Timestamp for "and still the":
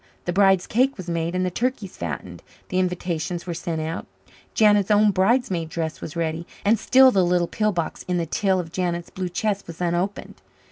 6.65-7.23